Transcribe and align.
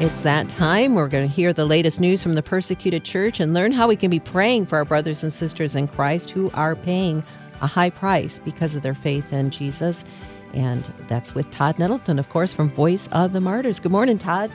It's 0.00 0.22
that 0.22 0.48
time. 0.48 0.96
We're 0.96 1.08
going 1.08 1.26
to 1.26 1.32
hear 1.32 1.52
the 1.52 1.64
latest 1.64 2.00
news 2.00 2.22
from 2.22 2.34
the 2.34 2.42
persecuted 2.42 3.04
church 3.04 3.38
and 3.38 3.54
learn 3.54 3.70
how 3.70 3.86
we 3.86 3.94
can 3.94 4.10
be 4.10 4.18
praying 4.18 4.66
for 4.66 4.76
our 4.76 4.84
brothers 4.84 5.22
and 5.22 5.32
sisters 5.32 5.76
in 5.76 5.86
Christ 5.86 6.30
who 6.30 6.50
are 6.50 6.74
paying 6.74 7.22
a 7.62 7.66
high 7.66 7.90
price 7.90 8.40
because 8.40 8.74
of 8.74 8.82
their 8.82 8.94
faith 8.94 9.32
in 9.32 9.50
Jesus. 9.50 10.04
And 10.52 10.84
that's 11.06 11.34
with 11.34 11.48
Todd 11.50 11.78
Nettleton, 11.78 12.18
of 12.18 12.28
course, 12.28 12.52
from 12.52 12.70
Voice 12.70 13.08
of 13.12 13.32
the 13.32 13.40
Martyrs. 13.40 13.78
Good 13.78 13.92
morning, 13.92 14.18
Todd. 14.18 14.50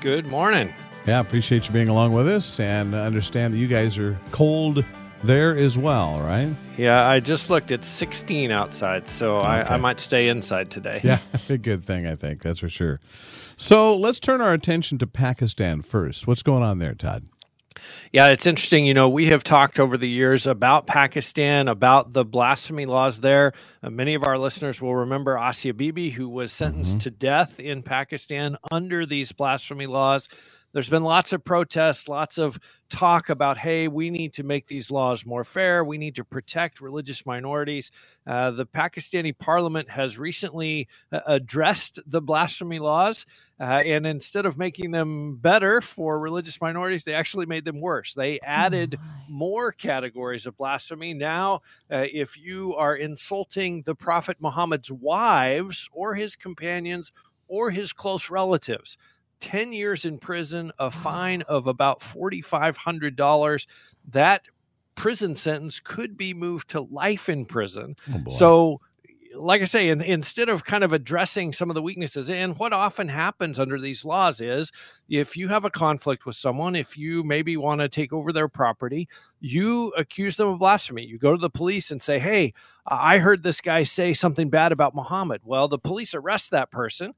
Good 0.00 0.26
morning. 0.26 0.72
Yeah, 1.06 1.20
appreciate 1.20 1.68
you 1.68 1.72
being 1.72 1.88
along 1.88 2.14
with 2.14 2.26
us 2.26 2.58
and 2.58 2.94
understand 2.94 3.54
that 3.54 3.58
you 3.58 3.68
guys 3.68 3.98
are 3.98 4.18
cold 4.30 4.84
there 5.22 5.56
as 5.56 5.78
well, 5.78 6.20
right? 6.20 6.54
Yeah, 6.76 7.06
I 7.06 7.20
just 7.20 7.50
looked. 7.50 7.70
It's 7.70 7.88
16 7.88 8.50
outside, 8.50 9.08
so 9.08 9.38
okay. 9.38 9.46
I, 9.46 9.74
I 9.74 9.76
might 9.76 10.00
stay 10.00 10.28
inside 10.28 10.70
today. 10.70 11.00
Yeah, 11.02 11.18
a 11.48 11.58
good 11.58 11.82
thing, 11.82 12.06
I 12.06 12.14
think. 12.14 12.42
That's 12.42 12.60
for 12.60 12.68
sure. 12.68 13.00
So 13.56 13.96
let's 13.96 14.20
turn 14.20 14.40
our 14.40 14.52
attention 14.52 14.98
to 14.98 15.06
Pakistan 15.06 15.82
first. 15.82 16.26
What's 16.26 16.42
going 16.42 16.62
on 16.62 16.78
there, 16.78 16.94
Todd? 16.94 17.24
Yeah, 18.12 18.28
it's 18.28 18.46
interesting. 18.46 18.86
You 18.86 18.94
know, 18.94 19.08
we 19.08 19.26
have 19.26 19.44
talked 19.44 19.78
over 19.78 19.96
the 19.96 20.08
years 20.08 20.46
about 20.46 20.86
Pakistan, 20.86 21.68
about 21.68 22.12
the 22.12 22.24
blasphemy 22.24 22.86
laws 22.86 23.20
there. 23.20 23.52
Uh, 23.82 23.90
many 23.90 24.14
of 24.14 24.24
our 24.24 24.38
listeners 24.38 24.80
will 24.80 24.96
remember 24.96 25.38
Asia 25.38 25.72
Bibi, 25.74 26.10
who 26.10 26.28
was 26.28 26.52
sentenced 26.52 26.92
mm-hmm. 26.92 26.98
to 27.00 27.10
death 27.10 27.60
in 27.60 27.82
Pakistan 27.82 28.56
under 28.70 29.06
these 29.06 29.32
blasphemy 29.32 29.86
laws 29.86 30.28
there's 30.78 30.88
been 30.88 31.02
lots 31.02 31.32
of 31.32 31.42
protests, 31.42 32.06
lots 32.06 32.38
of 32.38 32.56
talk 32.88 33.30
about, 33.30 33.58
hey, 33.58 33.88
we 33.88 34.10
need 34.10 34.32
to 34.34 34.44
make 34.44 34.68
these 34.68 34.92
laws 34.92 35.26
more 35.26 35.42
fair. 35.42 35.84
We 35.84 35.98
need 35.98 36.14
to 36.14 36.24
protect 36.24 36.80
religious 36.80 37.26
minorities. 37.26 37.90
Uh, 38.24 38.52
the 38.52 38.64
Pakistani 38.64 39.36
parliament 39.36 39.90
has 39.90 40.20
recently 40.20 40.86
uh, 41.10 41.18
addressed 41.26 41.98
the 42.06 42.22
blasphemy 42.22 42.78
laws. 42.78 43.26
Uh, 43.58 43.64
and 43.64 44.06
instead 44.06 44.46
of 44.46 44.56
making 44.56 44.92
them 44.92 45.34
better 45.38 45.80
for 45.80 46.20
religious 46.20 46.60
minorities, 46.60 47.02
they 47.02 47.14
actually 47.14 47.46
made 47.46 47.64
them 47.64 47.80
worse. 47.80 48.14
They 48.14 48.38
added 48.38 49.00
oh 49.00 49.04
more 49.28 49.72
categories 49.72 50.46
of 50.46 50.56
blasphemy. 50.56 51.12
Now, 51.12 51.62
uh, 51.90 52.06
if 52.12 52.38
you 52.38 52.76
are 52.76 52.94
insulting 52.94 53.82
the 53.82 53.96
Prophet 53.96 54.36
Muhammad's 54.38 54.92
wives 54.92 55.88
or 55.92 56.14
his 56.14 56.36
companions 56.36 57.10
or 57.48 57.70
his 57.70 57.92
close 57.92 58.30
relatives, 58.30 58.96
10 59.40 59.72
years 59.72 60.04
in 60.04 60.18
prison, 60.18 60.72
a 60.78 60.90
mm. 60.90 60.92
fine 60.92 61.42
of 61.42 61.66
about 61.66 62.00
$4,500. 62.00 63.66
That 64.10 64.42
prison 64.94 65.36
sentence 65.36 65.80
could 65.82 66.16
be 66.16 66.34
moved 66.34 66.68
to 66.70 66.80
life 66.80 67.28
in 67.28 67.44
prison. 67.44 67.94
Oh 68.12 68.30
so, 68.30 68.80
like 69.36 69.62
I 69.62 69.66
say, 69.66 69.90
in, 69.90 70.00
instead 70.00 70.48
of 70.48 70.64
kind 70.64 70.82
of 70.82 70.92
addressing 70.92 71.52
some 71.52 71.70
of 71.70 71.74
the 71.74 71.82
weaknesses, 71.82 72.28
and 72.28 72.58
what 72.58 72.72
often 72.72 73.08
happens 73.08 73.60
under 73.60 73.78
these 73.78 74.04
laws 74.04 74.40
is 74.40 74.72
if 75.08 75.36
you 75.36 75.46
have 75.48 75.64
a 75.64 75.70
conflict 75.70 76.26
with 76.26 76.34
someone, 76.34 76.74
if 76.74 76.98
you 76.98 77.22
maybe 77.22 77.56
want 77.56 77.80
to 77.80 77.88
take 77.88 78.12
over 78.12 78.32
their 78.32 78.48
property, 78.48 79.08
you 79.40 79.92
accuse 79.96 80.36
them 80.36 80.48
of 80.48 80.58
blasphemy. 80.58 81.04
You 81.04 81.18
go 81.18 81.30
to 81.30 81.40
the 81.40 81.50
police 81.50 81.92
and 81.92 82.02
say, 82.02 82.18
Hey, 82.18 82.52
I 82.86 83.18
heard 83.18 83.44
this 83.44 83.60
guy 83.60 83.84
say 83.84 84.12
something 84.14 84.50
bad 84.50 84.72
about 84.72 84.96
Muhammad. 84.96 85.42
Well, 85.44 85.68
the 85.68 85.78
police 85.78 86.14
arrest 86.14 86.50
that 86.50 86.72
person 86.72 87.14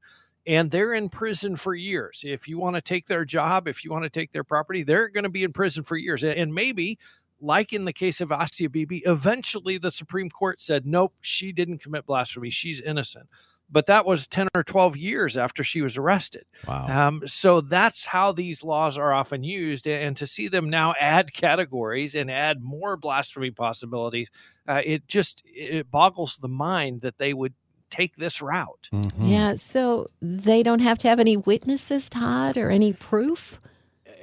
and 0.47 0.71
they're 0.71 0.93
in 0.93 1.09
prison 1.09 1.55
for 1.55 1.75
years. 1.75 2.21
If 2.25 2.47
you 2.47 2.57
want 2.57 2.75
to 2.75 2.81
take 2.81 3.07
their 3.07 3.25
job, 3.25 3.67
if 3.67 3.83
you 3.83 3.91
want 3.91 4.03
to 4.03 4.09
take 4.09 4.31
their 4.31 4.43
property, 4.43 4.83
they're 4.83 5.09
going 5.09 5.23
to 5.23 5.29
be 5.29 5.43
in 5.43 5.53
prison 5.53 5.83
for 5.83 5.97
years. 5.97 6.23
And 6.23 6.53
maybe, 6.53 6.97
like 7.39 7.73
in 7.73 7.85
the 7.85 7.93
case 7.93 8.21
of 8.21 8.31
Asia 8.31 8.69
Bibi, 8.69 9.03
eventually 9.05 9.77
the 9.77 9.91
Supreme 9.91 10.29
Court 10.29 10.61
said, 10.61 10.85
nope, 10.85 11.13
she 11.21 11.51
didn't 11.51 11.79
commit 11.79 12.05
blasphemy. 12.05 12.49
She's 12.49 12.81
innocent. 12.81 13.27
But 13.73 13.85
that 13.85 14.05
was 14.05 14.27
10 14.27 14.49
or 14.53 14.65
12 14.65 14.97
years 14.97 15.37
after 15.37 15.63
she 15.63 15.81
was 15.81 15.95
arrested. 15.95 16.43
Wow. 16.67 17.07
Um, 17.07 17.21
so 17.25 17.61
that's 17.61 18.03
how 18.03 18.33
these 18.33 18.65
laws 18.65 18.97
are 18.97 19.13
often 19.13 19.45
used. 19.45 19.87
And 19.87 20.17
to 20.17 20.27
see 20.27 20.49
them 20.49 20.69
now 20.69 20.93
add 20.99 21.33
categories 21.33 22.15
and 22.15 22.29
add 22.29 22.61
more 22.61 22.97
blasphemy 22.97 23.51
possibilities, 23.51 24.29
uh, 24.67 24.81
it 24.83 25.07
just 25.07 25.41
it 25.45 25.89
boggles 25.89 26.37
the 26.37 26.49
mind 26.49 26.99
that 27.01 27.17
they 27.17 27.33
would 27.33 27.53
take 27.91 28.15
this 28.15 28.41
route. 28.41 28.89
Mm-hmm. 28.93 29.25
Yeah, 29.25 29.55
so 29.55 30.07
they 30.21 30.63
don't 30.63 30.79
have 30.79 30.97
to 30.99 31.07
have 31.07 31.19
any 31.19 31.37
witnesses, 31.37 32.09
Todd, 32.09 32.57
or 32.57 32.69
any 32.69 32.93
proof. 32.93 33.61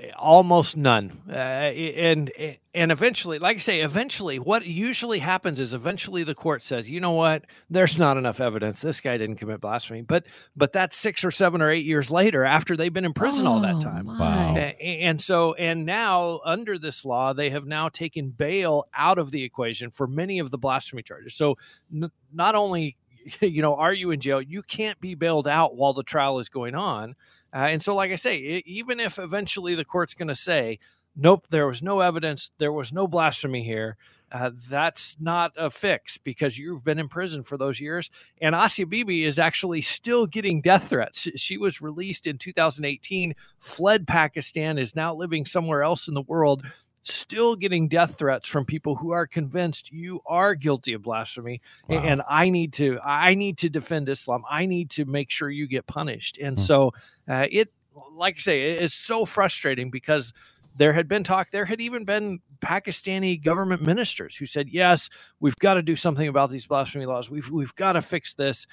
Eh, 0.01 0.11
almost 0.17 0.77
none, 0.77 1.21
uh, 1.29 1.33
and 1.33 2.33
and 2.75 2.93
eventually, 2.93 3.41
like 3.41 3.57
I 3.57 3.61
say, 3.61 3.81
eventually, 3.81 4.39
what 4.39 4.65
usually 4.65 5.19
happens 5.19 5.59
is 5.59 5.73
eventually 5.73 6.23
the 6.23 6.35
court 6.35 6.63
says, 6.63 6.89
you 6.89 7.01
know 7.01 7.11
what, 7.11 7.45
there's 7.69 7.99
not 7.99 8.17
enough 8.17 8.39
evidence. 8.39 8.81
This 8.81 9.01
guy 9.01 9.17
didn't 9.17 9.37
commit 9.37 9.61
blasphemy, 9.61 10.03
but 10.03 10.27
but 10.57 10.73
that's 10.73 10.97
six 10.97 11.25
or 11.25 11.33
seven 11.33 11.61
or 11.61 11.73
eight 11.73 11.85
years 11.85 12.09
later 12.09 12.45
after 12.45 12.77
they've 12.77 12.93
been 12.93 13.05
in 13.05 13.13
prison 13.13 13.49
oh, 13.49 13.53
all 13.55 13.61
that 13.61 13.77
oh, 13.77 13.81
time. 13.81 14.07
Wow. 14.07 14.55
And 14.55 15.21
so, 15.21 15.55
and 15.55 15.85
now 15.85 16.41
under 16.45 16.79
this 16.79 17.05
law, 17.05 17.33
they 17.33 17.51
have 17.51 17.67
now 17.67 17.89
taken 17.89 18.31
bail 18.31 18.87
out 18.95 19.19
of 19.19 19.33
the 19.33 19.43
equation 19.43 19.91
for 19.91 20.07
many 20.07 20.39
of 20.39 20.53
the 20.53 20.59
blasphemy 20.59 21.03
charges. 21.03 21.35
So 21.35 21.57
n- 21.93 22.13
not 22.33 22.55
only 22.55 22.97
you 23.41 23.63
know, 23.63 23.75
are 23.77 23.93
you 23.93 24.11
in 24.11 24.21
jail? 24.21 24.41
You 24.41 24.63
can't 24.63 25.01
be 25.01 25.15
bailed 25.15 25.49
out 25.49 25.77
while 25.77 25.93
the 25.93 26.03
trial 26.03 26.39
is 26.39 26.49
going 26.49 26.75
on. 26.75 27.15
Uh, 27.55 27.69
and 27.71 27.83
so, 27.83 27.95
like 27.95 28.11
I 28.11 28.17
say, 28.17 28.39
it, 28.39 28.67
even 28.67 29.01
if 29.01 29.19
eventually 29.19 29.75
the 29.75 29.85
court's 29.85 30.15
going 30.15 30.29
to 30.29 30.35
say, 30.35 30.79
nope, 31.17 31.47
there 31.49 31.67
was 31.67 31.83
no 31.83 32.01
evidence, 32.01 32.51
there 32.59 32.73
was 32.73 32.93
no 32.93 33.07
blasphemy 33.07 33.65
here, 33.65 33.97
uh, 34.31 34.51
that's 34.69 35.17
not 35.19 35.53
a 35.57 35.71
fix 35.71 36.19
because 36.19 36.59
you've 36.59 36.85
been 36.85 36.99
in 36.99 37.09
prison 37.09 37.43
for 37.43 37.57
those 37.57 37.81
years. 37.81 38.11
And 38.43 38.55
Asia 38.55 38.85
Bibi 38.85 39.25
is 39.25 39.39
actually 39.39 39.81
still 39.81 40.27
getting 40.27 40.61
death 40.61 40.91
threats. 40.91 41.29
She 41.37 41.57
was 41.57 41.81
released 41.81 42.27
in 42.27 42.37
2018, 42.37 43.35
fled 43.59 44.07
Pakistan, 44.07 44.77
is 44.77 44.95
now 44.95 45.15
living 45.15 45.47
somewhere 45.47 45.83
else 45.83 46.09
in 46.09 46.15
the 46.15 46.23
world 46.23 46.63
still 47.09 47.57
getting 47.57 47.89
death 47.89 48.19
threats 48.19 48.47
from 48.47 48.65
people 48.65 48.95
who 48.95 49.13
are 49.13 49.27
convinced 49.27 49.91
you 49.91 50.21
are 50.27 50.55
guilty 50.55 50.93
of 50.93 51.03
blasphemy 51.03 51.61
wow. 51.89 51.99
and 51.99 52.23
i 52.29 52.51
need 52.51 52.73
to 52.73 52.99
i 53.05 53.35
need 53.35 53.59
to 53.59 53.69
defend 53.69 54.09
islam. 54.09 54.43
I 54.49 54.67
need 54.67 54.91
to 54.91 55.05
make 55.05 55.31
sure 55.31 55.51
you 55.51 55.67
get 55.67 55.87
punished. 55.87 56.39
And 56.39 56.59
hmm. 56.59 56.65
so 56.65 56.93
uh, 57.29 57.47
it 57.51 57.73
like 58.13 58.37
i 58.37 58.41
say 58.41 58.71
it's 58.73 58.95
so 58.95 59.25
frustrating 59.25 59.91
because 59.91 60.33
there 60.77 60.93
had 60.93 61.09
been 61.09 61.25
talk 61.25 61.51
there 61.51 61.65
had 61.65 61.81
even 61.81 62.05
been 62.05 62.41
pakistani 62.61 63.43
government 63.43 63.83
ministers 63.83 64.37
who 64.37 64.47
said 64.47 64.69
yes 64.69 65.09
we've 65.41 65.57
got 65.57 65.75
to 65.75 65.83
do 65.83 65.97
something 65.97 66.29
about 66.29 66.51
these 66.51 66.67
blasphemy 66.67 67.07
laws. 67.07 67.31
We've 67.31 67.51
we've 67.51 67.75
got 67.75 67.95
to 67.95 68.03
fix 68.03 68.35
this. 68.35 68.67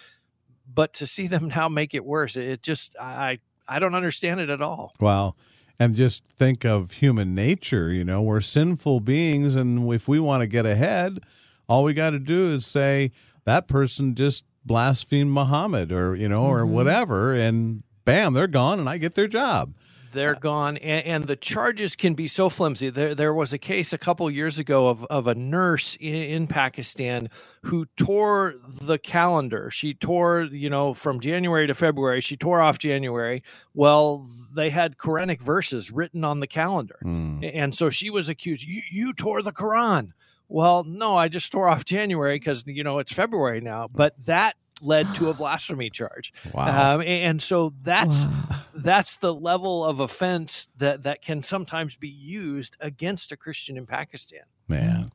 But 0.74 0.94
to 0.94 1.08
see 1.08 1.28
them 1.28 1.48
now 1.56 1.70
make 1.70 1.94
it 1.94 2.04
worse 2.04 2.36
it 2.36 2.62
just 2.62 2.96
i 3.00 3.40
i 3.68 3.80
don't 3.80 3.96
understand 3.96 4.40
it 4.40 4.50
at 4.50 4.62
all. 4.62 4.94
Wow 5.00 5.36
and 5.80 5.96
just 5.96 6.24
think 6.38 6.66
of 6.66 6.94
human 6.94 7.36
nature 7.36 7.92
you 7.92 8.04
know 8.04 8.22
we're 8.22 8.42
sinful 8.42 9.00
beings 9.00 9.56
and 9.56 9.92
if 9.94 10.08
we 10.08 10.20
want 10.20 10.42
to 10.42 10.48
get 10.48 10.66
ahead 10.66 11.20
all 11.68 11.84
we 11.84 11.94
got 11.94 12.12
to 12.12 12.20
do 12.20 12.48
is 12.48 12.66
say 12.66 13.12
that 13.46 13.68
person 13.68 14.16
just 14.16 14.46
blasphemed 14.66 15.32
muhammad 15.32 15.92
or 15.92 16.16
you 16.16 16.30
know 16.30 16.44
mm-hmm. 16.44 16.56
or 16.58 16.66
whatever 16.66 17.34
and 17.34 17.84
bam 18.04 18.34
they're 18.34 18.48
gone 18.48 18.80
and 18.80 18.90
i 18.90 18.98
get 18.98 19.16
their 19.16 19.28
job 19.28 19.74
they're 20.16 20.34
gone, 20.36 20.78
and, 20.78 21.06
and, 21.06 21.24
the 21.26 21.36
charges 21.36 21.96
can 21.96 22.14
be 22.16 22.28
so 22.28 22.50
flimsy. 22.50 22.90
There, 22.90 23.14
there 23.14 23.34
was 23.34 23.54
a 23.54 23.58
case 23.58 23.94
a 23.94 23.98
couple 23.98 24.30
years 24.32 24.58
ago 24.58 24.88
of, 24.88 25.06
of 25.06 25.28
a 25.28 25.36
nurse 25.36 25.98
in, 26.00 26.16
in, 26.16 26.48
Pakistan 26.48 27.30
who 27.62 27.86
tore 27.98 28.56
the 28.82 28.98
calendar. 28.98 29.70
She 29.70 29.94
tore, 29.94 30.44
you 30.44 30.70
know, 30.70 30.94
from 30.94 31.20
January 31.20 31.68
to 31.68 31.74
February. 31.74 32.22
She 32.22 32.38
tore 32.38 32.62
off 32.62 32.80
January. 32.80 33.44
Well, 33.74 34.28
they 34.56 34.70
had 34.70 34.98
Quranic 34.98 35.42
verses 35.42 35.92
written 35.92 36.24
on 36.24 36.40
the 36.40 36.48
calendar, 36.48 36.98
mm. 37.04 37.52
and 37.54 37.76
so 37.76 37.90
she 37.90 38.10
was 38.10 38.30
accused. 38.30 38.64
You, 38.64 38.82
you 38.90 39.14
tore 39.14 39.42
the 39.42 39.52
Quran. 39.52 40.12
Well, 40.48 40.84
no, 40.84 41.16
I 41.16 41.28
just 41.28 41.52
tore 41.52 41.68
off 41.68 41.86
January 41.86 42.36
because 42.36 42.64
you 42.66 42.84
know 42.84 43.00
it's 43.00 43.12
February 43.12 43.62
now. 43.62 43.88
But 43.92 44.14
that 44.26 44.56
led 44.86 45.14
to 45.16 45.30
a 45.30 45.34
blasphemy 45.34 45.90
charge. 45.90 46.34
Wow. 46.54 46.96
Um, 46.96 47.02
and 47.02 47.42
so 47.42 47.74
that's 47.82 48.26
wow. 48.26 48.48
that's 48.76 49.18
the 49.18 49.34
level 49.34 49.84
of 49.84 50.00
offense 50.00 50.68
that 50.78 51.04
that 51.04 51.22
can 51.22 51.42
sometimes 51.44 51.96
be 51.96 52.10
used 52.10 52.78
against 52.80 53.32
a 53.32 53.38
Christian 53.38 53.78
in 53.78 53.86
Pakistan. 53.86 54.44
Man. 54.68 55.12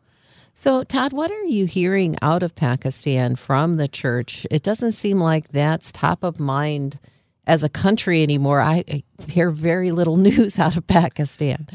So, 0.54 0.84
Todd, 0.84 1.12
what 1.12 1.30
are 1.30 1.44
you 1.44 1.64
hearing 1.64 2.16
out 2.20 2.42
of 2.42 2.54
Pakistan 2.54 3.36
from 3.36 3.76
the 3.76 3.88
church? 3.88 4.46
It 4.50 4.62
doesn't 4.62 4.92
seem 4.92 5.18
like 5.18 5.48
that's 5.48 5.90
top 5.90 6.22
of 6.22 6.38
mind 6.38 6.98
as 7.46 7.64
a 7.64 7.68
country 7.68 8.22
anymore. 8.22 8.60
I 8.60 8.84
hear 9.28 9.50
very 9.50 9.90
little 9.90 10.16
news 10.28 10.58
out 10.58 10.76
of 10.76 10.86
Pakistan 10.86 11.66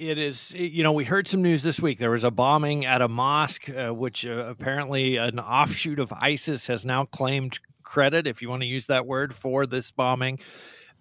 it 0.00 0.16
is 0.16 0.54
you 0.54 0.82
know 0.82 0.92
we 0.92 1.04
heard 1.04 1.28
some 1.28 1.42
news 1.42 1.62
this 1.62 1.78
week 1.78 1.98
there 1.98 2.10
was 2.10 2.24
a 2.24 2.30
bombing 2.30 2.86
at 2.86 3.02
a 3.02 3.08
mosque 3.08 3.68
uh, 3.68 3.90
which 3.90 4.24
uh, 4.24 4.46
apparently 4.48 5.18
an 5.18 5.38
offshoot 5.38 5.98
of 5.98 6.10
isis 6.14 6.66
has 6.66 6.86
now 6.86 7.04
claimed 7.04 7.60
credit 7.82 8.26
if 8.26 8.40
you 8.40 8.48
want 8.48 8.62
to 8.62 8.66
use 8.66 8.86
that 8.86 9.06
word 9.06 9.34
for 9.34 9.66
this 9.66 9.90
bombing 9.90 10.38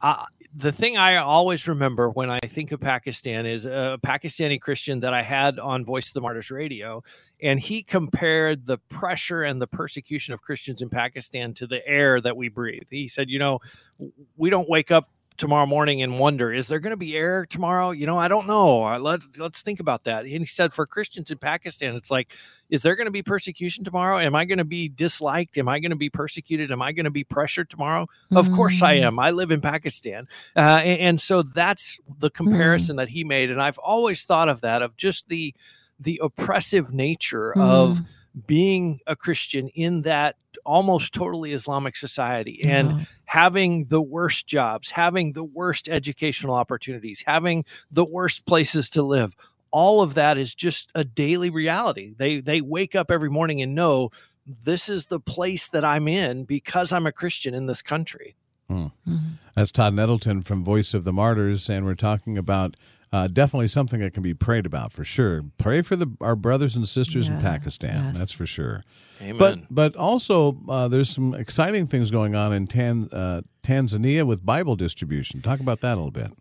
uh, 0.01 0.25
the 0.55 0.71
thing 0.71 0.97
I 0.97 1.17
always 1.17 1.67
remember 1.67 2.09
when 2.09 2.29
I 2.29 2.39
think 2.39 2.71
of 2.71 2.79
Pakistan 2.79 3.45
is 3.45 3.65
a 3.65 3.99
Pakistani 4.01 4.59
Christian 4.59 5.01
that 5.01 5.13
I 5.13 5.21
had 5.21 5.59
on 5.59 5.83
Voice 5.85 6.07
of 6.07 6.13
the 6.13 6.21
Martyrs 6.21 6.49
radio, 6.49 7.03
and 7.41 7.59
he 7.59 7.83
compared 7.83 8.65
the 8.65 8.77
pressure 8.89 9.43
and 9.43 9.61
the 9.61 9.67
persecution 9.67 10.33
of 10.33 10.41
Christians 10.41 10.81
in 10.81 10.89
Pakistan 10.89 11.53
to 11.55 11.67
the 11.67 11.85
air 11.85 12.21
that 12.21 12.35
we 12.35 12.47
breathe. 12.47 12.83
He 12.89 13.09
said, 13.09 13.29
You 13.29 13.39
know, 13.39 13.59
we 14.37 14.49
don't 14.49 14.69
wake 14.69 14.89
up 14.89 15.09
tomorrow 15.39 15.65
morning 15.65 16.03
and 16.03 16.19
wonder, 16.19 16.53
is 16.53 16.67
there 16.67 16.79
going 16.79 16.91
to 16.91 16.97
be 16.97 17.17
air 17.17 17.45
tomorrow? 17.45 17.91
You 17.91 18.05
know, 18.05 18.19
I 18.19 18.27
don't 18.27 18.45
know. 18.45 18.85
Uh, 18.85 18.99
let's 18.99 19.27
let's 19.37 19.61
think 19.63 19.79
about 19.79 20.03
that. 20.03 20.25
And 20.25 20.27
he 20.27 20.45
said 20.45 20.71
for 20.71 20.85
Christians 20.85 21.31
in 21.31 21.39
Pakistan, 21.39 21.95
it's 21.95 22.11
like, 22.11 22.33
is 22.69 22.83
there 22.83 22.95
going 22.95 23.07
to 23.07 23.11
be 23.11 23.23
persecution 23.23 23.83
tomorrow? 23.83 24.19
Am 24.19 24.35
I 24.35 24.45
going 24.45 24.59
to 24.59 24.65
be 24.65 24.89
disliked? 24.89 25.57
Am 25.57 25.67
I 25.67 25.79
going 25.79 25.89
to 25.89 25.95
be 25.95 26.09
persecuted? 26.09 26.71
Am 26.71 26.81
I 26.81 26.91
going 26.91 27.05
to 27.05 27.09
be 27.09 27.23
pressured 27.23 27.69
tomorrow? 27.69 28.03
Mm-hmm. 28.03 28.37
Of 28.37 28.51
course 28.51 28.81
I 28.83 28.97
mm. 28.97 29.03
am. 29.03 29.17
I 29.17 29.31
live 29.31 29.49
in 29.49 29.61
Pakistan, 29.61 30.27
uh, 30.55 30.81
and, 30.83 30.99
and, 30.99 31.21
so 31.21 31.41
that's 31.41 31.99
the 32.19 32.29
mm-hmm. 32.29 32.43
comparison 32.43 32.93
mm-hmm. 32.93 32.99
that 32.99 33.09
he 33.09 33.23
made. 33.23 33.49
And 33.49 33.61
I've 33.61 33.79
always 33.79 34.25
thought 34.25 34.49
of 34.49 34.61
that 34.61 34.81
of 34.81 34.95
just 34.95 35.29
the 35.29 35.55
the 35.99 36.19
oppressive 36.23 36.93
nature 36.93 37.53
mm-hmm. 37.55 37.61
of 37.61 38.01
being 38.45 38.99
a 39.07 39.15
Christian 39.15 39.69
in 39.69 40.03
that 40.03 40.35
almost 40.69 41.13
totally 41.13 41.51
Islamic 41.51 41.95
society 41.95 42.61
and 42.63 42.89
uh-huh. 42.89 43.03
having 43.25 43.85
the 43.85 44.01
worst 44.01 44.45
jobs, 44.45 44.91
having 44.91 45.31
the 45.31 45.43
worst 45.43 45.89
educational 45.89 46.53
opportunities, 46.53 47.23
having 47.25 47.65
the 47.89 48.05
worst 48.05 48.45
places 48.45 48.87
to 48.91 49.01
live. 49.01 49.35
All 49.71 50.01
of 50.03 50.13
that 50.13 50.37
is 50.37 50.53
just 50.53 50.91
a 50.93 51.03
daily 51.03 51.49
reality. 51.49 52.13
They 52.15 52.39
they 52.39 52.61
wake 52.61 52.95
up 52.95 53.09
every 53.09 53.29
morning 53.29 53.61
and 53.61 53.73
know 53.73 54.11
this 54.63 54.89
is 54.89 55.07
the 55.07 55.19
place 55.19 55.69
that 55.69 55.83
I'm 55.83 56.07
in 56.07 56.43
because 56.43 56.91
I'm 56.91 57.07
a 57.07 57.11
Christian 57.11 57.55
in 57.55 57.65
this 57.65 57.81
country. 57.81 58.35
Hmm. 58.67 58.87
Mm-hmm. 59.07 59.17
That's 59.55 59.71
Todd 59.71 59.95
Nettleton 59.95 60.43
from 60.43 60.63
Voice 60.63 60.93
of 60.93 61.03
the 61.03 61.13
Martyrs, 61.13 61.67
and 61.67 61.85
we're 61.85 61.95
talking 61.95 62.37
about 62.37 62.77
uh, 63.11 63.27
definitely 63.27 63.67
something 63.67 63.99
that 63.99 64.13
can 64.13 64.23
be 64.23 64.33
prayed 64.33 64.65
about 64.65 64.91
for 64.91 65.03
sure. 65.03 65.43
Pray 65.57 65.81
for 65.81 65.95
the 65.95 66.07
our 66.21 66.35
brothers 66.35 66.75
and 66.75 66.87
sisters 66.87 67.27
yeah, 67.27 67.35
in 67.35 67.41
Pakistan. 67.41 68.05
Yes. 68.05 68.19
That's 68.19 68.31
for 68.31 68.45
sure. 68.45 68.83
Amen. 69.21 69.37
But 69.37 69.59
but 69.69 69.95
also 69.95 70.57
uh, 70.69 70.87
there's 70.87 71.09
some 71.09 71.33
exciting 71.33 71.87
things 71.87 72.11
going 72.11 72.35
on 72.35 72.53
in 72.53 72.67
Tan, 72.67 73.09
uh, 73.11 73.41
Tanzania 73.63 74.25
with 74.25 74.45
Bible 74.45 74.75
distribution. 74.75 75.41
Talk 75.41 75.59
about 75.59 75.81
that 75.81 75.93
a 75.93 75.95
little 75.95 76.11
bit. 76.11 76.31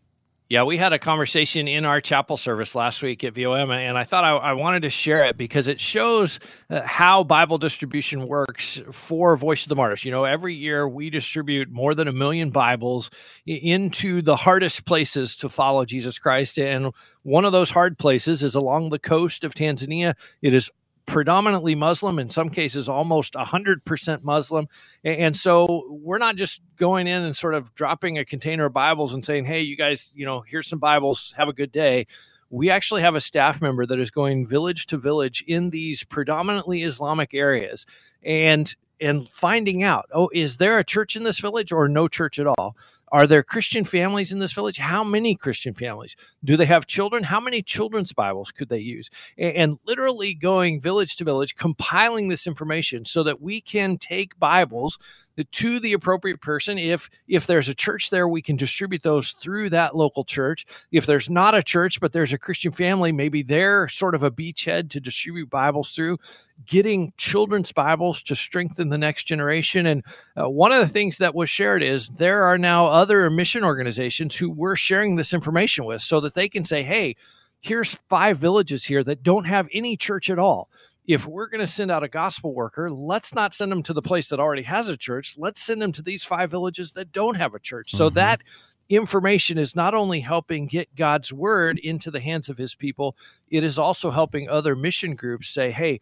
Yeah, 0.50 0.62
we 0.62 0.78
had 0.78 0.94
a 0.94 0.98
conversation 0.98 1.68
in 1.68 1.84
our 1.84 2.00
chapel 2.00 2.38
service 2.38 2.74
last 2.74 3.02
week 3.02 3.22
at 3.22 3.34
VOM, 3.34 3.70
and 3.70 3.98
I 3.98 4.04
thought 4.04 4.24
I, 4.24 4.30
I 4.30 4.52
wanted 4.54 4.80
to 4.80 4.88
share 4.88 5.26
it 5.26 5.36
because 5.36 5.68
it 5.68 5.78
shows 5.78 6.40
uh, 6.70 6.80
how 6.86 7.22
Bible 7.22 7.58
distribution 7.58 8.26
works 8.26 8.80
for 8.90 9.36
Voice 9.36 9.64
of 9.64 9.68
the 9.68 9.76
Martyrs. 9.76 10.06
You 10.06 10.10
know, 10.10 10.24
every 10.24 10.54
year 10.54 10.88
we 10.88 11.10
distribute 11.10 11.70
more 11.70 11.94
than 11.94 12.08
a 12.08 12.14
million 12.14 12.48
Bibles 12.48 13.10
into 13.44 14.22
the 14.22 14.36
hardest 14.36 14.86
places 14.86 15.36
to 15.36 15.50
follow 15.50 15.84
Jesus 15.84 16.18
Christ. 16.18 16.58
And 16.58 16.94
one 17.24 17.44
of 17.44 17.52
those 17.52 17.68
hard 17.68 17.98
places 17.98 18.42
is 18.42 18.54
along 18.54 18.88
the 18.88 18.98
coast 18.98 19.44
of 19.44 19.52
Tanzania. 19.52 20.14
It 20.40 20.54
is 20.54 20.70
predominantly 21.08 21.74
Muslim, 21.74 22.18
in 22.18 22.28
some 22.28 22.50
cases 22.50 22.86
almost 22.86 23.32
100% 23.32 24.22
Muslim. 24.22 24.68
And 25.02 25.34
so 25.34 25.84
we're 25.90 26.18
not 26.18 26.36
just 26.36 26.60
going 26.76 27.06
in 27.06 27.22
and 27.22 27.34
sort 27.34 27.54
of 27.54 27.74
dropping 27.74 28.18
a 28.18 28.26
container 28.26 28.66
of 28.66 28.74
Bibles 28.74 29.14
and 29.14 29.24
saying, 29.24 29.46
hey, 29.46 29.62
you 29.62 29.74
guys, 29.74 30.12
you 30.14 30.26
know, 30.26 30.42
here's 30.42 30.68
some 30.68 30.78
Bibles, 30.78 31.34
have 31.36 31.48
a 31.48 31.54
good 31.54 31.72
day. 31.72 32.06
We 32.50 32.68
actually 32.68 33.00
have 33.02 33.14
a 33.14 33.22
staff 33.22 33.62
member 33.62 33.86
that 33.86 33.98
is 33.98 34.10
going 34.10 34.46
village 34.46 34.86
to 34.88 34.98
village 34.98 35.42
in 35.48 35.70
these 35.70 36.04
predominantly 36.04 36.82
Islamic 36.82 37.32
areas 37.34 37.86
and 38.22 38.74
and 39.00 39.28
finding 39.28 39.84
out, 39.84 40.06
oh, 40.12 40.28
is 40.34 40.56
there 40.56 40.78
a 40.78 40.84
church 40.84 41.14
in 41.14 41.22
this 41.22 41.38
village 41.38 41.70
or 41.70 41.88
no 41.88 42.08
church 42.08 42.38
at 42.38 42.48
all? 42.48 42.76
Are 43.10 43.26
there 43.26 43.42
Christian 43.42 43.84
families 43.84 44.32
in 44.32 44.38
this 44.38 44.52
village? 44.52 44.78
How 44.78 45.02
many 45.02 45.34
Christian 45.34 45.74
families? 45.74 46.16
Do 46.44 46.56
they 46.56 46.66
have 46.66 46.86
children? 46.86 47.24
How 47.24 47.40
many 47.40 47.62
children's 47.62 48.12
Bibles 48.12 48.50
could 48.50 48.68
they 48.68 48.78
use? 48.78 49.08
And, 49.36 49.56
and, 49.56 49.78
literally 49.86 50.34
going 50.34 50.80
village 50.80 51.16
to 51.16 51.24
village, 51.24 51.56
compiling 51.56 52.28
this 52.28 52.46
information 52.46 53.04
so 53.04 53.22
that 53.22 53.40
we 53.40 53.60
can 53.60 53.96
take 53.96 54.38
Bibles 54.38 54.98
to 55.44 55.80
the 55.80 55.92
appropriate 55.92 56.40
person. 56.40 56.78
If 56.78 57.08
if 57.26 57.46
there's 57.46 57.68
a 57.68 57.74
church 57.74 58.10
there, 58.10 58.28
we 58.28 58.42
can 58.42 58.56
distribute 58.56 59.02
those 59.02 59.32
through 59.42 59.70
that 59.70 59.96
local 59.96 60.24
church. 60.24 60.66
If 60.92 61.06
there's 61.06 61.30
not 61.30 61.54
a 61.54 61.62
church, 61.62 62.00
but 62.00 62.12
there's 62.12 62.32
a 62.32 62.38
Christian 62.38 62.72
family, 62.72 63.12
maybe 63.12 63.42
they're 63.42 63.88
sort 63.88 64.14
of 64.14 64.22
a 64.22 64.30
beachhead 64.30 64.90
to 64.90 65.00
distribute 65.00 65.50
Bibles 65.50 65.92
through. 65.92 66.18
Getting 66.66 67.12
children's 67.16 67.72
Bibles 67.72 68.22
to 68.24 68.34
strengthen 68.34 68.88
the 68.88 68.98
next 68.98 69.24
generation. 69.24 69.86
And 69.86 70.04
uh, 70.36 70.48
one 70.48 70.72
of 70.72 70.80
the 70.80 70.88
things 70.88 71.18
that 71.18 71.34
was 71.34 71.48
shared 71.48 71.82
is 71.82 72.08
there 72.08 72.42
are 72.42 72.58
now 72.58 72.86
other 72.86 73.30
mission 73.30 73.64
organizations 73.64 74.36
who 74.36 74.50
we're 74.50 74.76
sharing 74.76 75.16
this 75.16 75.32
information 75.32 75.84
with 75.84 76.02
so 76.02 76.20
that 76.20 76.34
they 76.34 76.48
can 76.48 76.64
say, 76.64 76.82
hey, 76.82 77.14
here's 77.60 77.94
five 78.08 78.38
villages 78.38 78.84
here 78.84 79.04
that 79.04 79.22
don't 79.22 79.44
have 79.44 79.68
any 79.72 79.96
church 79.96 80.30
at 80.30 80.38
all 80.38 80.68
if 81.08 81.26
we're 81.26 81.48
going 81.48 81.62
to 81.62 81.66
send 81.66 81.90
out 81.90 82.04
a 82.04 82.08
gospel 82.08 82.54
worker, 82.54 82.90
let's 82.90 83.34
not 83.34 83.54
send 83.54 83.72
them 83.72 83.82
to 83.82 83.94
the 83.94 84.02
place 84.02 84.28
that 84.28 84.38
already 84.38 84.62
has 84.62 84.90
a 84.90 84.96
church. 84.96 85.34
Let's 85.38 85.62
send 85.62 85.80
them 85.80 85.90
to 85.92 86.02
these 86.02 86.22
five 86.22 86.50
villages 86.50 86.92
that 86.92 87.12
don't 87.12 87.38
have 87.38 87.54
a 87.54 87.58
church. 87.58 87.92
So 87.92 88.08
mm-hmm. 88.08 88.16
that 88.16 88.42
information 88.90 89.56
is 89.56 89.74
not 89.74 89.94
only 89.94 90.20
helping 90.20 90.66
get 90.66 90.94
God's 90.94 91.32
word 91.32 91.78
into 91.78 92.10
the 92.10 92.20
hands 92.20 92.50
of 92.50 92.58
his 92.58 92.74
people, 92.74 93.16
it 93.48 93.64
is 93.64 93.78
also 93.78 94.10
helping 94.10 94.50
other 94.50 94.76
mission 94.76 95.14
groups 95.14 95.48
say, 95.48 95.70
hey, 95.70 95.98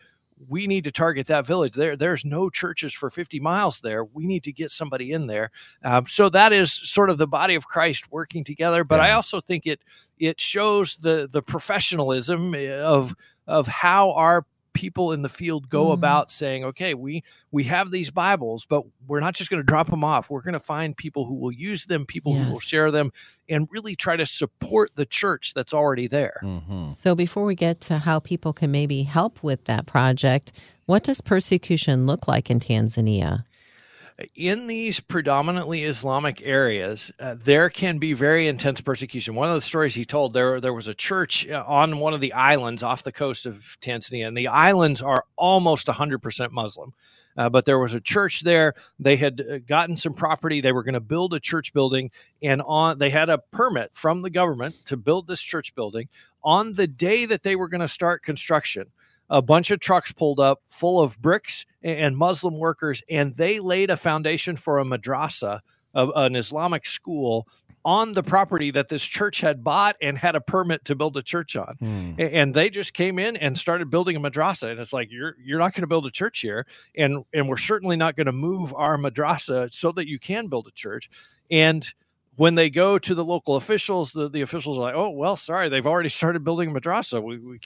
we 0.49 0.67
need 0.67 0.83
to 0.85 0.91
target 0.91 1.29
that 1.29 1.47
village. 1.47 1.75
There, 1.75 1.97
there's 1.97 2.25
no 2.25 2.51
churches 2.51 2.93
for 2.93 3.09
50 3.09 3.39
miles 3.39 3.81
there. 3.81 4.05
We 4.05 4.27
need 4.27 4.43
to 4.43 4.53
get 4.53 4.73
somebody 4.73 5.13
in 5.13 5.29
there. 5.29 5.53
Um, 5.85 6.07
so 6.07 6.29
that 6.31 6.53
is 6.53 6.73
sort 6.73 7.11
of 7.11 7.19
the 7.19 7.29
body 7.29 7.55
of 7.55 7.69
Christ 7.69 8.11
working 8.11 8.43
together. 8.43 8.83
But 8.83 8.97
yeah. 8.97 9.05
I 9.05 9.11
also 9.13 9.41
think 9.41 9.67
it 9.67 9.81
it 10.19 10.41
shows 10.41 10.97
the 10.97 11.29
the 11.31 11.43
professionalism 11.43 12.55
of 12.55 13.15
of 13.47 13.67
how 13.67 14.13
our 14.13 14.45
people 14.77 15.13
in 15.13 15.23
the 15.23 15.29
field 15.31 15.71
go 15.71 15.87
mm. 15.87 15.95
about 15.95 16.31
saying, 16.31 16.63
okay, 16.63 16.93
we 16.93 17.25
we 17.51 17.65
have 17.65 17.91
these 17.91 18.11
Bibles, 18.11 18.67
but 18.67 18.85
we're 19.09 19.21
not 19.21 19.35
just 19.35 19.49
going 19.49 19.61
to 19.61 19.67
drop 19.67 19.89
them 19.89 20.05
off. 20.05 20.29
We're 20.29 20.43
going 20.43 20.53
to 20.53 20.61
find 20.61 20.95
people 20.95 21.25
who 21.25 21.35
will 21.35 21.53
use 21.53 21.87
them, 21.87 22.05
people 22.05 22.35
yes. 22.35 22.45
who 22.45 22.53
will 22.53 22.61
share 22.61 22.91
them, 22.91 23.11
and 23.49 23.67
really 23.71 23.97
try 23.97 24.17
to 24.17 24.27
support 24.27 24.95
the 24.95 25.07
church 25.07 25.55
that's 25.55 25.73
already 25.73 26.09
there. 26.09 26.41
Mm-hmm. 26.43 26.91
So 26.91 27.15
before 27.15 27.47
we 27.47 27.55
get 27.55 27.81
to 27.83 27.97
how 27.99 28.21
people 28.21 28.53
can 28.53 28.71
maybe 28.71 29.03
help 29.03 29.43
with 29.43 29.65
that 29.65 29.87
project, 29.87 30.53
what 30.85 31.03
does 31.03 31.23
persecution 31.23 32.07
look 32.07 32.29
like 32.29 32.51
in 32.51 32.61
Tanzania? 32.61 33.45
In 34.35 34.67
these 34.67 34.99
predominantly 34.99 35.85
Islamic 35.85 36.41
areas, 36.43 37.13
uh, 37.21 37.35
there 37.39 37.69
can 37.69 37.99
be 37.99 38.15
very 38.15 38.49
intense 38.49 38.81
persecution. 38.81 39.35
One 39.35 39.51
of 39.51 39.55
the 39.55 39.63
stories 39.63 39.95
he 39.95 40.07
told 40.07 40.33
there 40.33 40.61
there 40.61 40.73
was 40.73 40.89
a 40.89 40.95
church 40.95 41.47
uh, 41.49 41.63
on 41.67 41.99
one 41.99 42.15
of 42.15 42.21
the 42.21 42.33
islands 42.33 42.83
off 42.83 43.03
the 43.03 43.13
coast 43.13 43.45
of 43.45 43.63
Tanzania, 43.83 44.27
and 44.27 44.37
the 44.37 44.49
islands 44.49 45.03
are 45.03 45.25
almost 45.37 45.87
100% 45.87 46.51
Muslim. 46.51 46.95
Uh, 47.37 47.51
but 47.51 47.67
there 47.67 47.79
was 47.79 47.93
a 47.93 48.01
church 48.01 48.41
there. 48.41 48.73
They 48.99 49.17
had 49.17 49.41
uh, 49.43 49.59
gotten 49.59 49.97
some 49.97 50.15
property. 50.15 50.63
They 50.63 50.73
were 50.73 50.83
going 50.83 50.95
to 50.95 51.01
build 51.01 51.35
a 51.35 51.41
church 51.41 51.75
building, 51.75 52.11
and 52.43 52.63
on 52.63 52.97
they 52.97 53.11
had 53.11 53.29
a 53.29 53.39
permit 53.39 53.91
from 53.93 54.23
the 54.23 54.31
government 54.31 54.75
to 54.87 54.97
build 54.97 55.27
this 55.27 55.43
church 55.43 55.75
building. 55.75 56.09
On 56.43 56.73
the 56.73 56.87
day 56.87 57.27
that 57.27 57.43
they 57.43 57.57
were 57.57 57.69
going 57.69 57.83
to 57.83 57.89
start 57.89 58.23
construction, 58.23 58.87
a 59.31 59.43
bunch 59.43 59.71
of 59.71 59.81
trucks 59.81 60.13
pulled 60.13 60.41
up 60.41 60.61
full 60.67 61.01
of 61.01 61.21
bricks 61.21 61.67
and 61.83 62.17
Muslim 62.17 62.59
workers, 62.59 63.03
and 63.09 63.35
they 63.37 63.59
laid 63.59 63.91
a 63.91 63.97
foundation 63.97 64.57
for 64.57 64.79
a 64.79 64.85
madrasa, 64.85 65.61
an 65.95 66.37
Islamic 66.37 66.87
school, 66.87 67.47
on 67.87 68.15
the 68.15 68.23
property 68.23 68.73
that 68.73 68.89
this 68.89 69.05
church 69.05 69.41
had 69.41 69.63
bought 69.63 69.95
and 70.03 70.19
had 70.19 70.35
a 70.35 70.41
permit 70.41 70.85
to 70.85 70.97
build 70.97 71.17
a 71.17 71.23
church 71.23 71.55
on. 71.55 71.77
Hmm. 71.79 72.15
And 72.19 72.53
they 72.53 72.69
just 72.69 72.95
came 72.95 73.21
in 73.21 73.37
and 73.37 73.57
started 73.57 73.91
building 73.91 74.17
a 74.17 74.21
madrasa. 74.21 74.73
And 74.73 74.81
it's 74.81 74.93
like 74.93 75.13
you're 75.13 75.37
you're 75.41 75.61
not 75.61 75.73
going 75.73 75.83
to 75.83 75.87
build 75.87 76.05
a 76.05 76.11
church 76.11 76.41
here, 76.41 76.67
and 76.97 77.25
and 77.33 77.49
we're 77.49 77.57
certainly 77.57 77.97
not 77.97 78.17
going 78.17 78.27
to 78.27 78.33
move 78.33 78.75
our 78.75 78.99
madrasa 78.99 79.73
so 79.73 79.93
that 79.93 80.09
you 80.09 80.19
can 80.19 80.49
build 80.49 80.67
a 80.67 80.73
church. 80.73 81.09
And 81.49 81.89
when 82.37 82.55
they 82.55 82.71
go 82.71 82.99
to 82.99 83.15
the 83.15 83.25
local 83.25 83.57
officials, 83.57 84.13
the, 84.13 84.29
the 84.29 84.43
officials 84.43 84.79
are 84.79 84.83
like, 84.83 84.95
"Oh, 84.95 85.11
well, 85.11 85.37
sorry, 85.37 85.69
they've 85.69 85.87
already 85.87 86.09
started 86.09 86.45
building 86.45 86.71
a 86.71 86.73
madrasa. 86.73 87.23
We, 87.23 87.39
we 87.39 87.61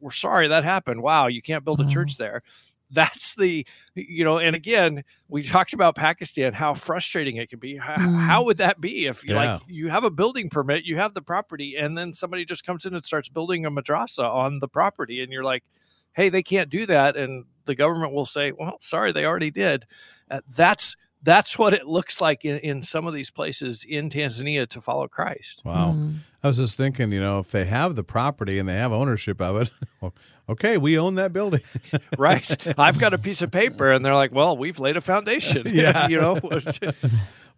we're 0.00 0.10
sorry 0.10 0.48
that 0.48 0.64
happened. 0.64 1.02
Wow, 1.02 1.26
you 1.26 1.42
can't 1.42 1.64
build 1.64 1.80
a 1.80 1.88
church 1.88 2.16
there." 2.16 2.42
That's 2.90 3.34
the 3.34 3.66
you 3.94 4.24
know, 4.24 4.38
and 4.38 4.54
again, 4.54 5.04
we 5.28 5.42
talked 5.42 5.72
about 5.72 5.96
Pakistan, 5.96 6.52
how 6.52 6.74
frustrating 6.74 7.36
it 7.36 7.50
can 7.50 7.58
be. 7.58 7.76
How, 7.76 7.96
mm. 7.96 8.20
how 8.20 8.44
would 8.44 8.58
that 8.58 8.80
be 8.80 9.06
if 9.06 9.26
yeah. 9.26 9.36
like 9.36 9.62
you 9.66 9.88
have 9.88 10.04
a 10.04 10.10
building 10.10 10.48
permit, 10.48 10.84
you 10.84 10.96
have 10.96 11.14
the 11.14 11.22
property, 11.22 11.76
and 11.76 11.96
then 11.96 12.12
somebody 12.12 12.44
just 12.44 12.64
comes 12.64 12.86
in 12.86 12.94
and 12.94 13.04
starts 13.04 13.28
building 13.28 13.66
a 13.66 13.70
madrasa 13.70 14.24
on 14.24 14.58
the 14.58 14.68
property, 14.68 15.22
and 15.22 15.32
you're 15.32 15.44
like, 15.44 15.64
"Hey, 16.12 16.28
they 16.28 16.42
can't 16.42 16.70
do 16.70 16.86
that," 16.86 17.16
and 17.16 17.44
the 17.64 17.74
government 17.74 18.12
will 18.12 18.26
say, 18.26 18.52
"Well, 18.52 18.78
sorry, 18.80 19.12
they 19.12 19.26
already 19.26 19.50
did." 19.50 19.86
Uh, 20.30 20.40
that's 20.56 20.96
that's 21.24 21.58
what 21.58 21.72
it 21.72 21.86
looks 21.86 22.20
like 22.20 22.44
in, 22.44 22.58
in 22.58 22.82
some 22.82 23.06
of 23.06 23.14
these 23.14 23.30
places 23.30 23.84
in 23.88 24.10
Tanzania 24.10 24.68
to 24.68 24.80
follow 24.80 25.08
Christ. 25.08 25.62
Wow. 25.64 25.94
Mm. 25.96 26.18
I 26.42 26.48
was 26.48 26.58
just 26.58 26.76
thinking, 26.76 27.10
you 27.10 27.20
know, 27.20 27.38
if 27.38 27.50
they 27.50 27.64
have 27.64 27.96
the 27.96 28.04
property 28.04 28.58
and 28.58 28.68
they 28.68 28.74
have 28.74 28.92
ownership 28.92 29.40
of 29.40 29.62
it, 29.62 29.70
well, 30.00 30.14
okay, 30.50 30.76
we 30.76 30.98
own 30.98 31.14
that 31.14 31.32
building. 31.32 31.62
right. 32.18 32.78
I've 32.78 32.98
got 32.98 33.14
a 33.14 33.18
piece 33.18 33.40
of 33.40 33.50
paper 33.50 33.90
and 33.90 34.04
they're 34.04 34.14
like, 34.14 34.32
well, 34.32 34.56
we've 34.56 34.78
laid 34.78 34.98
a 34.98 35.00
foundation. 35.00 35.66
yeah. 35.70 36.06
you 36.08 36.20
know? 36.20 36.38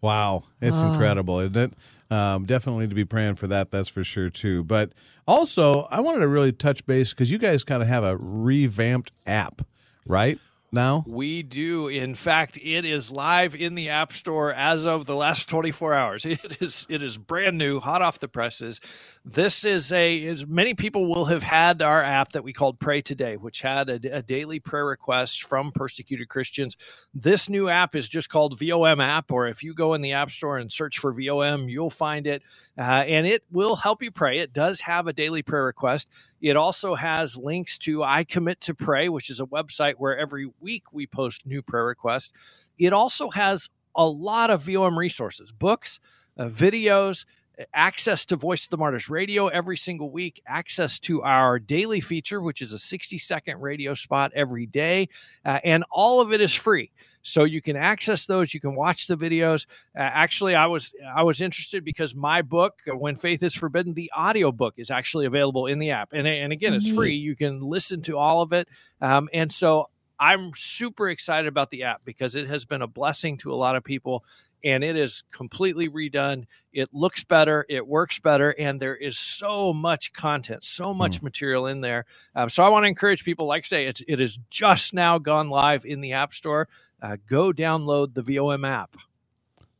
wow. 0.01 0.45
It's 0.61 0.81
incredible, 0.81 1.41
isn't 1.41 1.57
it? 1.57 1.73
Um, 2.09 2.45
definitely 2.45 2.87
to 2.87 2.95
be 2.95 3.05
praying 3.05 3.35
for 3.35 3.49
that. 3.49 3.73
That's 3.73 3.89
for 3.89 4.05
sure, 4.05 4.31
too. 4.31 4.63
But 4.63 4.93
also, 5.27 5.89
I 5.91 5.99
wanted 5.99 6.21
to 6.21 6.29
really 6.29 6.53
touch 6.53 6.87
base 6.87 7.11
because 7.11 7.33
you 7.33 7.39
guys 7.39 7.65
kind 7.65 7.83
of 7.83 7.89
have 7.89 8.05
a 8.05 8.17
revamped 8.17 9.11
app, 9.27 9.63
right? 10.07 10.39
Now? 10.73 11.05
We 11.07 11.43
do. 11.43 11.89
In 11.89 12.15
fact, 12.15 12.59
it 12.59 12.85
is 12.85 13.11
live 13.11 13.55
in 13.55 13.75
the 13.75 13.91
App 13.91 14.13
Store 14.13 14.53
as 14.53 14.85
of 14.85 15.07
the 15.07 15.17
last 15.17 15.49
24 15.49 15.95
hours. 15.95 16.27
It 16.47 16.59
is 16.61 16.87
it 16.89 17.03
is 17.03 17.19
brand 17.19 17.59
new, 17.59 17.81
hot 17.81 18.03
off 18.03 18.21
the 18.21 18.29
presses. 18.29 18.81
This 19.25 19.65
is 19.65 19.91
a 19.93 20.17
is 20.17 20.47
many 20.47 20.75
people 20.75 21.07
will 21.09 21.27
have 21.27 21.43
had 21.43 21.83
our 21.83 22.03
app 22.03 22.33
that 22.33 22.45
we 22.45 22.53
called 22.53 22.79
Pray 22.79 23.03
Today, 23.03 23.37
which 23.37 23.61
had 23.63 23.89
a, 23.91 24.19
a 24.19 24.23
daily 24.23 24.61
prayer 24.61 24.87
request 24.87 25.45
from 25.45 25.73
persecuted 25.73 26.29
Christians. 26.29 26.77
This 27.15 27.49
new 27.49 27.69
app 27.69 27.95
is 27.95 28.09
just 28.09 28.29
called 28.29 28.59
VOM 28.59 29.01
app, 29.01 29.33
or 29.33 29.49
if 29.49 29.63
you 29.63 29.75
go 29.75 29.95
in 29.95 30.03
the 30.03 30.13
App 30.13 30.31
Store 30.31 30.59
and 30.59 30.71
search 30.71 30.99
for 30.99 31.13
VOM, 31.13 31.69
you'll 31.69 31.91
find 31.91 32.27
it, 32.27 32.43
uh, 32.79 32.83
and 33.07 33.27
it 33.27 33.43
will 33.51 33.77
help 33.77 34.03
you 34.03 34.11
pray. 34.11 34.39
It 34.39 34.53
does 34.53 34.81
have 34.83 35.07
a 35.07 35.13
daily 35.13 35.43
prayer 35.43 35.65
request. 35.65 36.09
It 36.41 36.57
also 36.57 36.95
has 36.95 37.37
links 37.37 37.79
to 37.79 38.03
I 38.03 38.25
Commit 38.25 38.61
to 38.63 38.75
Pray, 38.75 39.09
which 39.09 39.31
is 39.31 39.41
a 39.41 39.47
website 39.47 39.95
where 39.99 40.17
every 40.17 40.51
week 40.61 40.85
we 40.93 41.07
post 41.07 41.47
new 41.47 41.63
prayer 41.63 41.85
requests. 41.85 42.33
It 42.79 42.93
also 42.93 43.31
has 43.31 43.69
a 43.95 44.07
lot 44.07 44.51
of 44.51 44.63
VOM 44.63 44.99
resources, 44.99 45.53
books, 45.53 46.01
uh, 46.39 46.47
videos, 46.47 47.25
access 47.73 48.25
to 48.27 48.37
Voice 48.37 48.65
of 48.65 48.71
the 48.71 48.77
Martyrs 48.77 49.09
radio 49.09 49.49
every 49.49 49.77
single 49.77 50.11
week, 50.11 50.43
access 50.47 50.99
to 51.01 51.23
our 51.23 51.59
daily 51.59 52.01
feature, 52.01 52.41
which 52.41 52.61
is 52.61 52.73
a 52.73 52.79
60 52.79 53.19
second 53.19 53.61
radio 53.61 53.95
spot 53.95 54.33
every 54.35 54.67
day, 54.67 55.09
uh, 55.45 55.61
and 55.65 55.85
all 55.91 56.21
of 56.21 56.33
it 56.33 56.41
is 56.41 56.53
free. 56.53 56.91
So 57.23 57.43
you 57.43 57.61
can 57.61 57.75
access 57.75 58.27
those. 58.27 58.55
You 58.55 58.61
can 58.61 58.77
watch 58.77 59.09
the 59.09 59.17
videos. 59.17 59.67
Uh, 59.97 60.03
actually, 60.03 60.55
I 60.55 60.67
was 60.67 60.95
I 61.15 61.25
was 61.25 61.41
interested 61.41 61.85
because 61.85 62.15
my 62.15 62.41
book, 62.41 62.75
When 62.87 63.17
Faith 63.17 63.43
is 63.43 63.53
Forbidden, 63.53 63.95
the 63.95 64.13
audio 64.15 64.53
book 64.53 64.75
is 64.77 64.93
actually 64.93 65.27
available 65.27 65.67
in 65.67 65.81
the 65.81 65.91
app, 65.91 66.11
and 66.13 66.27
and 66.29 66.53
again, 66.53 66.73
it's 66.73 66.89
free. 66.91 67.15
You 67.17 67.35
can 67.35 67.61
listen 67.61 68.01
to 68.03 68.17
all 68.17 68.43
of 68.43 68.53
it, 68.53 68.69
um, 69.01 69.29
and 69.33 69.51
so 69.51 69.89
I'm 70.19 70.53
super 70.55 71.09
excited 71.11 71.49
about 71.49 71.71
the 71.71 71.85
app 71.85 72.03
because 72.05 72.35
it 72.35 72.47
has 72.47 72.65
been 72.65 72.83
a 72.83 72.87
blessing 72.87 73.37
to 73.39 73.53
a 73.53 73.57
lot 73.57 73.77
of 73.77 73.85
people 73.85 74.25
and 74.65 74.83
it 74.83 74.97
is 74.97 75.23
completely 75.33 75.89
redone. 75.89 76.45
It 76.73 76.89
looks 76.93 77.23
better, 77.25 77.65
it 77.69 77.87
works 77.87 78.19
better, 78.19 78.55
and 78.59 78.81
there 78.81 78.97
is 78.97 79.19
so 79.19 79.73
much 79.73 80.13
content, 80.13 80.65
so 80.65 80.93
much 80.93 81.21
mm. 81.21 81.25
material 81.25 81.67
in 81.69 81.81
there. 81.81 82.05
Um, 82.35 82.49
so 82.49 82.65
I 82.65 82.69
want 82.69 82.85
to 82.85 82.89
encourage 82.89 83.25
people, 83.25 83.47
like 83.47 83.65
I 83.65 83.67
say, 83.67 83.87
it's, 83.87 84.03
it 84.09 84.19
is 84.19 84.39
just 84.51 84.93
now 84.93 85.19
gone 85.19 85.51
live 85.51 85.85
in 85.85 86.01
the 86.01 86.15
App 86.15 86.35
Store. 86.35 86.69
Uh, 87.01 87.17
go 87.29 87.53
download 87.53 88.15
the 88.15 88.23
VOM 88.23 88.65
app. 88.65 88.97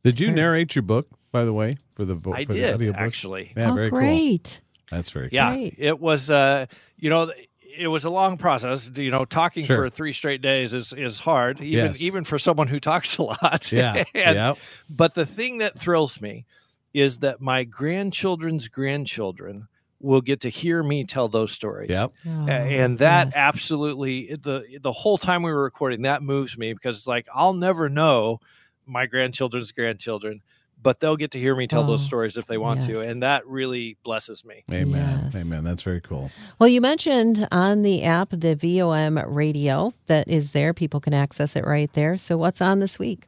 Did 0.05 0.21
you 0.21 0.31
narrate 0.31 0.77
your 0.77 0.83
book, 0.83 1.09
by 1.33 1.45
the 1.45 1.53
way, 1.53 1.79
for 1.95 2.05
the 2.05 2.15
I 2.33 2.45
for 2.45 2.53
did 2.53 2.79
the 2.79 2.95
actually. 2.97 3.53
Yeah, 3.57 3.73
oh, 3.73 3.75
very 3.75 3.91
great. 3.91 4.61
Cool. 4.63 4.97
That's 4.99 5.11
very 5.11 5.31
cool. 5.31 5.35
yeah. 5.35 5.53
Great. 5.53 5.75
It 5.79 5.99
was, 5.99 6.31
uh, 6.31 6.67
you 6.97 7.11
know 7.11 7.33
it 7.79 7.89
was 7.89 8.05
a 8.05 8.11
long 8.11 8.37
process. 8.39 8.91
You 8.95 9.11
know, 9.11 9.25
talking 9.25 9.65
Sure. 9.65 9.85
for 9.85 9.91
three 9.91 10.13
straight 10.13 10.43
days 10.43 10.73
is 10.73 10.93
is 10.93 11.19
hard, 11.19 11.61
even 11.61 11.93
Yes. 11.93 12.01
even 12.03 12.25
for 12.25 12.39
someone 12.39 12.69
who 12.69 12.81
talks 12.81 13.19
a 13.19 13.23
lot. 13.23 13.71
Yeah. 13.73 14.05
And- 14.15 14.35
yeah. 14.35 14.55
But 14.91 15.15
the 15.15 15.27
thing 15.27 15.59
that 15.59 15.79
thrills 15.79 16.21
me 16.21 16.47
is 16.95 17.19
that 17.19 17.41
my 17.41 17.65
grandchildren's 17.65 18.69
grandchildren 18.69 19.69
will 20.01 20.21
get 20.21 20.41
to 20.43 20.49
hear 20.51 20.83
me 20.83 21.05
tell 21.05 21.29
those 21.29 21.53
stories. 21.53 21.91
Yep. 21.91 22.13
Oh, 22.27 22.31
and 22.49 22.99
that 22.99 23.29
yes. 23.29 23.37
absolutely 23.37 24.35
the 24.35 24.65
the 24.81 24.93
whole 24.93 25.19
time 25.19 25.43
we 25.43 25.53
were 25.53 25.63
recording 25.63 26.03
that 26.03 26.23
moves 26.23 26.57
me 26.59 26.73
because 26.73 26.99
it's 26.99 27.07
like 27.07 27.27
I'll 27.35 27.55
never 27.55 27.89
know 27.89 28.41
my 28.87 29.07
grandchildren's 29.07 29.73
grandchildren, 29.73 30.43
but 30.81 31.01
they'll 31.01 31.17
get 31.17 31.31
to 31.33 31.39
hear 31.39 31.55
me 31.57 31.67
tell 31.67 31.85
those 31.85 32.03
Oh, 32.03 32.07
stories 32.07 32.37
if 32.37 32.47
they 32.47 32.59
want 32.59 32.83
yes. 32.83 32.99
to, 32.99 33.01
and 33.09 33.23
that 33.23 33.47
really 33.47 33.97
blesses 34.05 34.45
me. 34.45 34.65
Amen. 34.73 35.31
Yes. 35.33 35.45
Amen. 35.45 35.65
That's 35.65 35.83
very 35.83 36.01
cool. 36.01 36.31
Well, 36.59 36.69
you 36.69 36.81
mentioned 36.81 37.49
on 37.51 37.83
the 37.83 38.03
app 38.05 38.29
the 38.31 38.55
VOM 38.55 39.19
radio 39.27 39.93
that 40.07 40.29
is 40.29 40.53
there. 40.53 40.73
People 40.75 41.01
can 41.01 41.15
access 41.15 41.57
it 41.57 41.65
right 41.65 41.93
there. 41.95 42.17
So, 42.17 42.37
what's 42.37 42.61
on 42.61 42.79
this 42.81 42.99
week? 42.99 43.27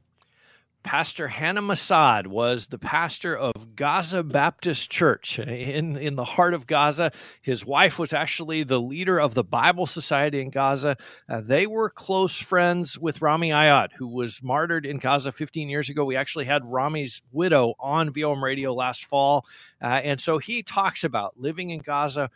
Pastor 0.85 1.29
Hanna 1.29 1.61
Massad 1.61 2.29
was 2.29 2.69
the 2.69 2.79
pastor 2.79 3.37
of 3.37 3.77
Gaza 3.77 4.23
Baptist 4.23 4.91
Church 4.91 5.39
in, 5.39 5.97
in 5.97 6.17
the 6.17 6.25
heart 6.25 6.55
of 6.55 6.67
Gaza. 6.67 7.13
His 7.43 7.65
wife 7.67 7.99
was 7.99 8.13
actually 8.13 8.63
the 8.63 8.81
leader 8.81 9.21
of 9.21 9.35
the 9.35 9.45
Bible 9.45 9.87
Society 9.87 10.41
in 10.41 10.51
Gaza. 10.51 10.97
Uh, 11.29 11.41
they 11.41 11.67
were 11.67 11.91
close 11.91 12.37
friends 12.37 12.99
with 12.99 13.21
Rami 13.21 13.51
Ayyad, 13.51 13.89
who 13.99 14.07
was 14.07 14.43
martyred 14.43 14.87
in 14.87 14.99
Gaza 14.99 15.33
15 15.33 15.69
years 15.69 15.91
ago. 15.91 16.05
We 16.05 16.17
actually 16.17 16.47
had 16.47 16.63
Rami's 16.65 17.21
widow 17.33 17.75
on 17.81 18.13
VOM 18.13 18.43
radio 18.43 18.73
last 18.73 19.05
fall. 19.05 19.45
Uh, 19.83 20.01
and 20.05 20.21
so 20.21 20.39
he 20.39 20.63
talks 20.63 21.05
about 21.05 21.39
living 21.39 21.71
in 21.71 21.81
Gaza, 21.81 22.31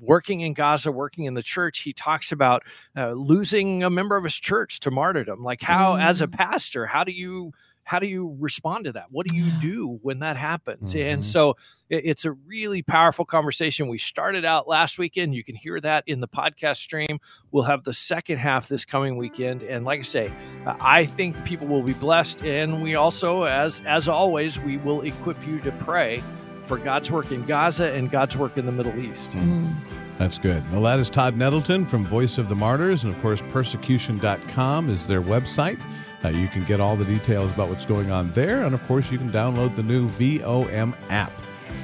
working 0.00 0.40
in 0.40 0.52
Gaza, 0.52 0.90
working 0.90 1.24
in 1.24 1.34
the 1.34 1.42
church, 1.42 1.80
he 1.80 1.92
talks 1.92 2.32
about 2.32 2.64
uh, 2.96 3.12
losing 3.12 3.82
a 3.82 3.90
member 3.90 4.16
of 4.16 4.24
his 4.24 4.34
church 4.34 4.80
to 4.80 4.90
martyrdom. 4.90 5.42
Like 5.42 5.62
how, 5.62 5.96
as 5.96 6.20
a 6.20 6.28
pastor, 6.28 6.86
how 6.86 7.04
do 7.04 7.12
you 7.12 7.52
how 7.84 7.98
do 7.98 8.06
you 8.06 8.36
respond 8.40 8.86
to 8.86 8.92
that? 8.92 9.06
What 9.10 9.26
do 9.26 9.36
you 9.36 9.50
do 9.60 9.98
when 10.02 10.18
that 10.20 10.36
happens? 10.36 10.94
And 10.94 11.22
Mhm. 11.22 11.24
so 11.24 11.56
it- 11.90 12.04
it's 12.06 12.24
a 12.24 12.32
really 12.32 12.82
powerful 12.82 13.24
conversation. 13.24 13.88
We 13.88 13.98
started 13.98 14.44
out 14.44 14.66
last 14.66 14.98
weekend. 14.98 15.34
You 15.34 15.44
can 15.44 15.54
hear 15.54 15.78
that 15.80 16.02
in 16.06 16.20
the 16.20 16.28
podcast 16.28 16.76
stream. 16.78 17.18
We'll 17.52 17.64
have 17.64 17.84
the 17.84 17.92
second 17.94 18.38
half 18.38 18.68
this 18.68 18.84
coming 18.84 19.16
weekend. 19.16 19.62
And 19.62 19.84
like 19.84 20.00
I 20.00 20.04
say, 20.04 20.32
I 20.66 21.04
think 21.06 21.44
people 21.44 21.66
will 21.66 21.82
be 21.82 21.92
blessed. 21.92 22.42
And 22.42 22.82
we 22.82 22.94
also, 22.94 23.44
as 23.44 23.82
as 23.86 24.08
always, 24.08 24.58
we 24.58 24.78
will 24.78 25.02
equip 25.02 25.46
you 25.46 25.60
to 25.60 25.70
pray 25.72 26.22
for 26.64 26.78
God's 26.78 27.10
work 27.10 27.30
in 27.30 27.44
Gaza 27.44 27.92
and 27.92 28.10
God's 28.10 28.36
work 28.36 28.56
in 28.56 28.64
the 28.64 28.72
Middle 28.72 28.98
East. 28.98 29.32
Mm. 29.32 29.74
That's 30.18 30.38
good. 30.38 30.62
Well, 30.70 30.82
that 30.82 31.00
is 31.00 31.10
Todd 31.10 31.36
Nettleton 31.36 31.86
from 31.86 32.04
Voice 32.06 32.38
of 32.38 32.48
the 32.48 32.54
Martyrs. 32.54 33.04
And 33.04 33.14
of 33.14 33.20
course, 33.20 33.42
persecution.com 33.50 34.88
is 34.90 35.06
their 35.06 35.22
website. 35.22 35.80
Uh, 36.24 36.28
you 36.28 36.48
can 36.48 36.64
get 36.64 36.80
all 36.80 36.96
the 36.96 37.04
details 37.04 37.52
about 37.52 37.68
what's 37.68 37.84
going 37.84 38.10
on 38.10 38.30
there. 38.32 38.62
And 38.62 38.74
of 38.74 38.86
course, 38.86 39.10
you 39.10 39.18
can 39.18 39.30
download 39.30 39.74
the 39.74 39.82
new 39.82 40.08
VOM 40.10 40.94
app 41.10 41.32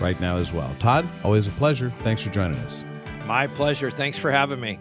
right 0.01 0.19
now 0.21 0.37
as 0.37 0.53
well. 0.53 0.75
Todd, 0.79 1.09
always 1.25 1.47
a 1.49 1.53
pleasure. 1.53 1.93
Thanks 2.01 2.23
for 2.23 2.31
joining 2.31 2.59
us. 2.59 2.85
My 3.27 3.47
pleasure. 3.47 3.91
Thanks 3.91 4.19
for 4.19 4.31
having 4.31 4.61
me. 4.61 4.79